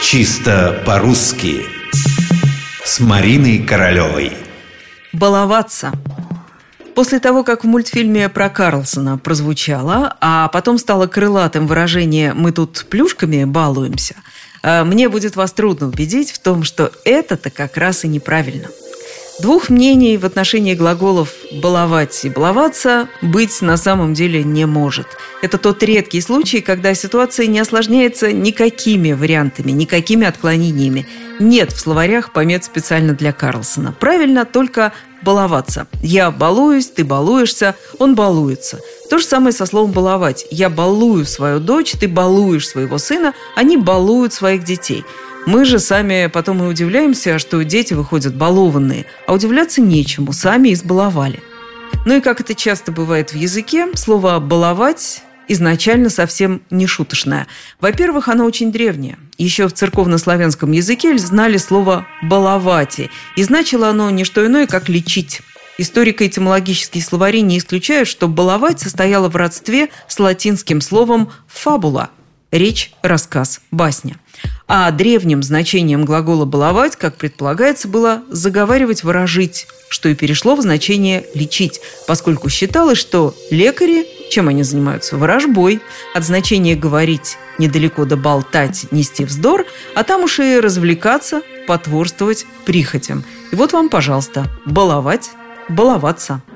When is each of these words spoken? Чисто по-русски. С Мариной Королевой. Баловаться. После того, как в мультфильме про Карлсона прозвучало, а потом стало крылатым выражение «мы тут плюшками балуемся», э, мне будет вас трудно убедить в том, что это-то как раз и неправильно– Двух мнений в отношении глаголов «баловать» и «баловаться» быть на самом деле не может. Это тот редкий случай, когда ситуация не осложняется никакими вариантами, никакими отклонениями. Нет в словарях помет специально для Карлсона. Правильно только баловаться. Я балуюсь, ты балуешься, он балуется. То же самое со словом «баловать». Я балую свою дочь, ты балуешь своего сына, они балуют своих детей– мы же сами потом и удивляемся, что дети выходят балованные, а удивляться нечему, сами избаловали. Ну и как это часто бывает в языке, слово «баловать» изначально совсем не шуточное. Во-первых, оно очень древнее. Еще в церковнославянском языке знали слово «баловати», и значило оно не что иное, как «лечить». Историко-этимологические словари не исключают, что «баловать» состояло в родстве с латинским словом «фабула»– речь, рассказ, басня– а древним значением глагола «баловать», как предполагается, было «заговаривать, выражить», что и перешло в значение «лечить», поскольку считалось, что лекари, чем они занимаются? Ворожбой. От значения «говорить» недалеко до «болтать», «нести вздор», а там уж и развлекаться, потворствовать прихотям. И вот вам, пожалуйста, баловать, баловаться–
Чисто 0.00 0.80
по-русски. 0.86 1.66
С 2.84 3.00
Мариной 3.00 3.58
Королевой. 3.58 4.32
Баловаться. 5.12 5.92
После 6.94 7.18
того, 7.18 7.42
как 7.42 7.64
в 7.64 7.66
мультфильме 7.66 8.28
про 8.28 8.48
Карлсона 8.48 9.18
прозвучало, 9.18 10.16
а 10.20 10.48
потом 10.48 10.78
стало 10.78 11.08
крылатым 11.08 11.66
выражение 11.66 12.32
«мы 12.32 12.52
тут 12.52 12.86
плюшками 12.88 13.44
балуемся», 13.44 14.14
э, 14.62 14.84
мне 14.84 15.08
будет 15.08 15.34
вас 15.34 15.52
трудно 15.52 15.88
убедить 15.88 16.30
в 16.30 16.38
том, 16.38 16.62
что 16.62 16.92
это-то 17.04 17.50
как 17.50 17.76
раз 17.76 18.04
и 18.04 18.08
неправильно– 18.08 18.68
Двух 19.40 19.68
мнений 19.68 20.16
в 20.16 20.26
отношении 20.26 20.74
глаголов 20.74 21.32
«баловать» 21.52 22.24
и 22.24 22.28
«баловаться» 22.28 23.08
быть 23.22 23.62
на 23.62 23.76
самом 23.76 24.12
деле 24.12 24.42
не 24.42 24.66
может. 24.66 25.06
Это 25.42 25.58
тот 25.58 25.80
редкий 25.84 26.20
случай, 26.20 26.60
когда 26.60 26.92
ситуация 26.92 27.46
не 27.46 27.60
осложняется 27.60 28.32
никакими 28.32 29.12
вариантами, 29.12 29.70
никакими 29.70 30.26
отклонениями. 30.26 31.06
Нет 31.38 31.70
в 31.70 31.78
словарях 31.78 32.32
помет 32.32 32.64
специально 32.64 33.14
для 33.14 33.32
Карлсона. 33.32 33.94
Правильно 34.00 34.44
только 34.44 34.92
баловаться. 35.22 35.86
Я 36.02 36.32
балуюсь, 36.32 36.88
ты 36.88 37.04
балуешься, 37.04 37.76
он 38.00 38.16
балуется. 38.16 38.80
То 39.08 39.18
же 39.18 39.24
самое 39.24 39.52
со 39.52 39.66
словом 39.66 39.92
«баловать». 39.92 40.46
Я 40.50 40.68
балую 40.68 41.24
свою 41.26 41.60
дочь, 41.60 41.92
ты 41.92 42.08
балуешь 42.08 42.68
своего 42.68 42.98
сына, 42.98 43.34
они 43.54 43.76
балуют 43.76 44.32
своих 44.32 44.64
детей– 44.64 45.04
мы 45.48 45.64
же 45.64 45.78
сами 45.78 46.28
потом 46.30 46.62
и 46.62 46.66
удивляемся, 46.66 47.38
что 47.38 47.64
дети 47.64 47.94
выходят 47.94 48.36
балованные, 48.36 49.06
а 49.26 49.32
удивляться 49.32 49.80
нечему, 49.80 50.34
сами 50.34 50.74
избаловали. 50.74 51.40
Ну 52.04 52.18
и 52.18 52.20
как 52.20 52.42
это 52.42 52.54
часто 52.54 52.92
бывает 52.92 53.32
в 53.32 53.34
языке, 53.34 53.86
слово 53.94 54.40
«баловать» 54.40 55.22
изначально 55.48 56.10
совсем 56.10 56.60
не 56.68 56.86
шуточное. 56.86 57.46
Во-первых, 57.80 58.28
оно 58.28 58.44
очень 58.44 58.70
древнее. 58.70 59.16
Еще 59.38 59.66
в 59.68 59.72
церковнославянском 59.72 60.70
языке 60.72 61.16
знали 61.16 61.56
слово 61.56 62.06
«баловати», 62.20 63.10
и 63.34 63.42
значило 63.42 63.88
оно 63.88 64.10
не 64.10 64.24
что 64.24 64.44
иное, 64.44 64.66
как 64.66 64.90
«лечить». 64.90 65.40
Историко-этимологические 65.78 67.02
словари 67.02 67.40
не 67.40 67.56
исключают, 67.56 68.06
что 68.06 68.28
«баловать» 68.28 68.80
состояло 68.80 69.30
в 69.30 69.36
родстве 69.36 69.88
с 70.08 70.18
латинским 70.18 70.82
словом 70.82 71.32
«фабула»– 71.46 72.10
речь, 72.50 72.92
рассказ, 73.00 73.62
басня– 73.70 74.16
а 74.68 74.90
древним 74.90 75.42
значением 75.42 76.04
глагола 76.04 76.44
«баловать», 76.44 76.94
как 76.94 77.16
предполагается, 77.16 77.88
было 77.88 78.22
«заговаривать, 78.28 79.02
выражить», 79.02 79.66
что 79.88 80.10
и 80.10 80.14
перешло 80.14 80.54
в 80.54 80.60
значение 80.60 81.24
«лечить», 81.34 81.80
поскольку 82.06 82.50
считалось, 82.50 82.98
что 82.98 83.34
лекари, 83.50 84.06
чем 84.30 84.48
они 84.48 84.62
занимаются? 84.62 85.16
Ворожбой. 85.16 85.80
От 86.14 86.24
значения 86.24 86.76
«говорить» 86.76 87.38
недалеко 87.56 88.04
до 88.04 88.16
«болтать», 88.16 88.84
«нести 88.90 89.24
вздор», 89.24 89.64
а 89.94 90.04
там 90.04 90.24
уж 90.24 90.38
и 90.38 90.60
развлекаться, 90.60 91.40
потворствовать 91.66 92.44
прихотям. 92.66 93.24
И 93.50 93.56
вот 93.56 93.72
вам, 93.72 93.88
пожалуйста, 93.88 94.46
баловать, 94.66 95.30
баловаться– 95.70 96.42